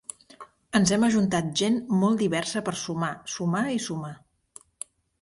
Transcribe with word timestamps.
Ens 0.79 0.93
hem 0.95 1.05
ajuntat 1.07 1.51
gent 1.61 1.77
molt 2.05 2.23
diversa 2.25 2.65
per 2.71 2.77
sumar, 2.87 3.13
sumar 3.37 3.65
i 3.79 3.81
sumar. 3.89 4.15